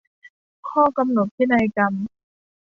[0.69, 1.93] ข้อกำหนดพินัยกรรม